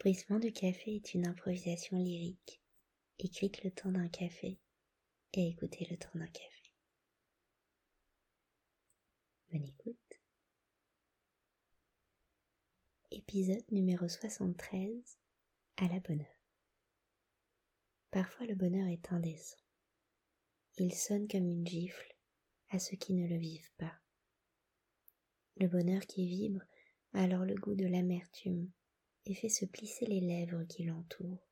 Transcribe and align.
Bruissement 0.00 0.38
du 0.38 0.50
café 0.50 0.96
est 0.96 1.12
une 1.12 1.26
improvisation 1.26 1.98
lyrique, 1.98 2.62
écrite 3.18 3.62
le 3.62 3.70
temps 3.70 3.92
d'un 3.92 4.08
café 4.08 4.58
et 5.34 5.48
écoutez 5.48 5.86
le 5.90 5.98
temps 5.98 6.14
d'un 6.14 6.26
café. 6.26 6.72
Bonne 9.52 9.66
écoute. 9.66 10.20
Épisode 13.10 13.70
numéro 13.70 14.08
73 14.08 15.18
à 15.76 15.88
la 15.88 16.00
bonne 16.00 16.22
heure. 16.22 16.46
Parfois 18.10 18.46
le 18.46 18.54
bonheur 18.54 18.88
est 18.88 19.12
indécent. 19.12 19.58
Il 20.78 20.94
sonne 20.94 21.28
comme 21.28 21.46
une 21.46 21.66
gifle 21.66 22.16
à 22.70 22.78
ceux 22.78 22.96
qui 22.96 23.12
ne 23.12 23.28
le 23.28 23.36
vivent 23.36 23.72
pas. 23.76 24.00
Le 25.58 25.68
bonheur 25.68 26.00
qui 26.06 26.26
vibre 26.26 26.62
a 27.12 27.24
alors 27.24 27.44
le 27.44 27.54
goût 27.54 27.74
de 27.74 27.86
l'amertume 27.86 28.70
et 29.26 29.34
fait 29.34 29.48
se 29.48 29.64
plisser 29.64 30.06
les 30.06 30.20
lèvres 30.20 30.64
qui 30.64 30.84
l'entourent. 30.84 31.46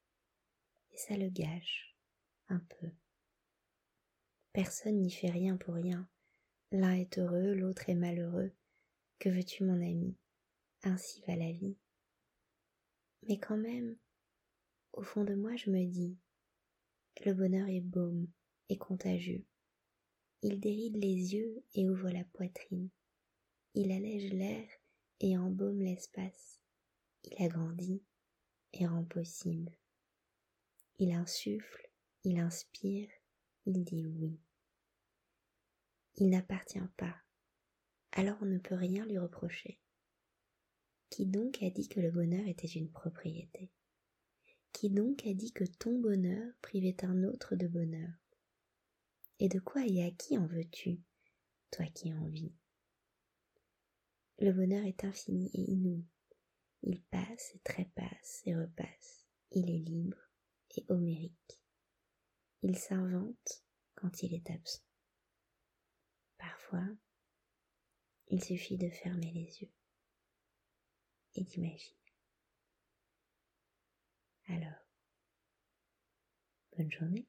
Et 0.92 0.96
ça 0.96 1.16
le 1.16 1.28
gâche 1.28 1.94
un 2.48 2.60
peu. 2.60 2.90
Personne 4.52 5.00
n'y 5.00 5.10
fait 5.10 5.30
rien 5.30 5.56
pour 5.56 5.74
rien. 5.74 6.08
L'un 6.72 6.94
est 6.94 7.18
heureux, 7.18 7.54
l'autre 7.54 7.88
est 7.88 7.94
malheureux. 7.94 8.52
Que 9.18 9.28
veux-tu, 9.28 9.64
mon 9.64 9.80
ami? 9.80 10.16
Ainsi 10.82 11.22
va 11.26 11.36
la 11.36 11.52
vie. 11.52 11.76
Mais 13.28 13.38
quand 13.38 13.56
même, 13.56 13.96
au 14.92 15.02
fond 15.02 15.24
de 15.24 15.34
moi, 15.34 15.54
je 15.56 15.70
me 15.70 15.84
dis, 15.84 16.16
le 17.24 17.34
bonheur 17.34 17.68
est 17.68 17.80
baume 17.80 18.28
et 18.68 18.78
contagieux. 18.78 19.44
Il 20.42 20.60
déride 20.60 20.96
les 20.96 21.34
yeux 21.34 21.64
et 21.74 21.88
ouvre 21.88 22.10
la 22.10 22.24
poitrine. 22.24 22.90
Il 23.74 23.90
allège 23.90 24.32
l'air 24.32 24.68
et 25.20 25.36
embaume 25.36 25.80
l'espace. 25.80 26.57
Il 27.30 27.44
agrandit 27.44 28.02
et 28.72 28.86
rend 28.86 29.04
possible. 29.04 29.76
Il 30.98 31.12
insuffle, 31.12 31.90
il 32.24 32.38
inspire, 32.38 33.08
il 33.66 33.84
dit 33.84 34.06
oui. 34.06 34.40
Il 36.16 36.30
n'appartient 36.30 36.78
pas, 36.96 37.14
alors 38.12 38.38
on 38.40 38.46
ne 38.46 38.58
peut 38.58 38.74
rien 38.74 39.04
lui 39.04 39.18
reprocher. 39.18 39.78
Qui 41.10 41.26
donc 41.26 41.62
a 41.62 41.70
dit 41.70 41.88
que 41.88 42.00
le 42.00 42.10
bonheur 42.10 42.46
était 42.46 42.66
une 42.66 42.90
propriété? 42.90 43.70
Qui 44.72 44.90
donc 44.90 45.26
a 45.26 45.34
dit 45.34 45.52
que 45.52 45.64
ton 45.64 45.98
bonheur 45.98 46.52
privait 46.62 47.04
un 47.04 47.24
autre 47.24 47.56
de 47.56 47.66
bonheur? 47.66 48.12
Et 49.38 49.48
de 49.48 49.60
quoi 49.60 49.86
et 49.86 50.02
à 50.04 50.10
qui 50.10 50.36
en 50.38 50.46
veux-tu, 50.46 51.00
toi 51.70 51.86
qui 51.94 52.12
en 52.12 52.26
vis? 52.26 52.52
Le 54.40 54.52
bonheur 54.52 54.84
est 54.84 55.04
infini 55.04 55.50
et 55.54 55.70
inouï. 55.70 56.04
Passe 57.38 57.54
et 57.54 57.60
trépasse 57.60 58.42
et 58.46 58.56
repasse. 58.56 59.24
Il 59.52 59.70
est 59.70 59.78
libre 59.78 60.18
et 60.76 60.84
homérique. 60.88 61.60
Il 62.62 62.76
s'invente 62.76 63.64
quand 63.94 64.24
il 64.24 64.34
est 64.34 64.50
absent. 64.50 64.82
Parfois, 66.36 66.88
il 68.26 68.42
suffit 68.42 68.76
de 68.76 68.90
fermer 68.90 69.30
les 69.30 69.62
yeux 69.62 69.72
et 71.36 71.44
d'imaginer. 71.44 71.94
Alors, 74.48 74.88
bonne 76.76 76.90
journée. 76.90 77.28